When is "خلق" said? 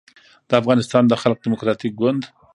1.21-1.37